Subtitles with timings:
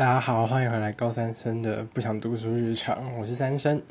[0.00, 3.82] 大家好，欢迎回来高三生的不想读书日常，我是三生。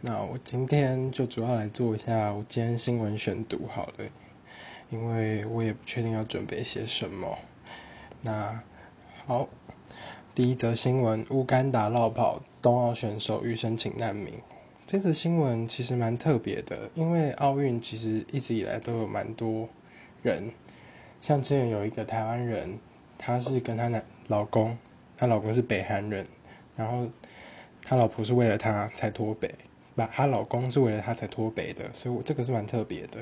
[0.00, 4.04] 那我今天就主要来做一下我今天新闻选读好了，
[4.90, 7.38] 因为我也不确定要准备些什么。
[8.22, 8.60] 那
[9.26, 9.48] 好，
[10.34, 14.34] 第一则新闻：乌干达绕跑冬奥选手欲申请难民。
[14.88, 19.68] 这则新闻其实蛮特别的，因为奥运其实一直以来都有蛮多
[20.20, 20.50] 人，
[21.20, 22.80] 像之前有一个台湾人，
[23.16, 24.76] 他是跟他男老公。
[25.16, 26.26] 她老公是北韩人，
[26.76, 27.08] 然后
[27.84, 29.54] 她老婆是为了他才脱北，
[29.94, 33.18] 不，她老公是为了她才脱北的，所以我这个是蛮特别的。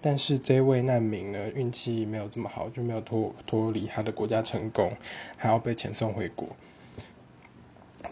[0.00, 4.96] 但是这位难民呢，运气没有这么好，就没有脱脱离他的国家成功，
[5.36, 6.48] 还要被遣送回国。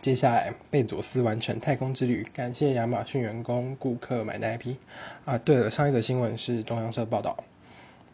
[0.01, 4.75] 接下来，贝佐斯完成太空之旅，感谢亚马逊员工、顾客买的 IP。
[5.25, 7.37] 啊，对了，上一则新闻是中央社报道，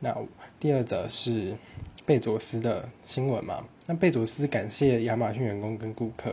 [0.01, 0.15] 那
[0.61, 1.57] 第二则是。
[2.05, 6.33] 贝佐斯的新闻嘛，那贝佐斯感谢亚马逊员工跟顾客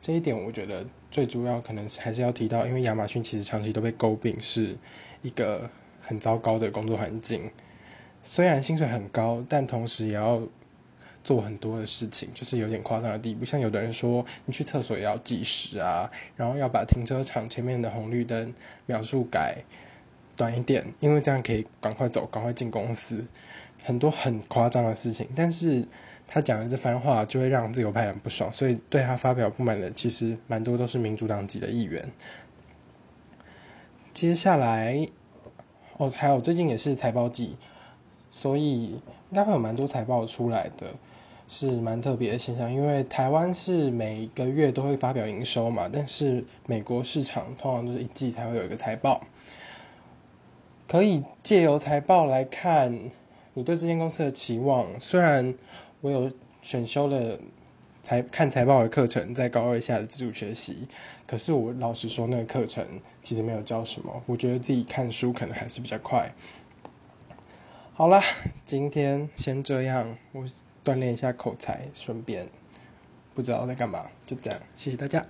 [0.00, 4.76] 这一点，我觉得最主要可能还是要提到，因为亚马逊其实长期都被诟病是
[5.22, 7.50] 一个很糟糕的工作环境，
[8.22, 10.40] 虽然薪水很高，但同时也要
[11.22, 13.44] 做很多的事情，就是有点夸张的地步。
[13.44, 18.54] 像有的人说，你去厕所也要计时啊，然后要把停车场前面的红绿灯
[18.86, 19.58] 秒数改
[20.40, 23.22] 短一点，因为这样可以赶快走，赶快进公司。
[23.84, 25.86] 很多很夸张的事情，但是
[26.26, 32.02] 他讲的这番话就会让自由派很不爽，所以对他发表不满的其实蛮多都是民主党籍的议员。
[34.14, 35.06] 接下来，
[35.98, 37.58] 哦，还有最近也是财报季，
[38.30, 40.86] 所以应该会有蛮多财报出来的，
[41.48, 42.72] 是蛮特别的现象。
[42.72, 49.22] 因为台湾是每个月都会发表营收嘛，但是美国市场通常就是一季才会有一个财报，
[50.90, 53.10] 可以借由财报来看。
[53.54, 55.54] 你对这间公司的期望，虽然
[56.00, 56.28] 我有
[56.62, 57.38] 选修了
[58.02, 60.88] 财看财报的课程，在高二下的自主学习，
[61.28, 62.84] 可是我老实说，那个课程
[63.22, 64.20] 其实没有教什么。
[64.26, 66.28] 我觉得自己看书可能还是比较快。
[67.94, 68.20] 好啦，
[68.64, 70.44] 今天先这样，我
[70.84, 72.48] 锻炼一下口才，顺便
[73.32, 75.24] 不知道在干嘛，就这样，谢谢大家。